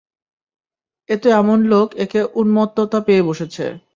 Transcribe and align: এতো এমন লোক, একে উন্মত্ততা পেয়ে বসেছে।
এতো 1.09 1.27
এমন 1.33 1.59
লোক, 1.63 1.87
একে 1.97 2.21
উন্মত্ততা 2.41 2.99
পেয়ে 3.07 3.23
বসেছে। 3.29 3.65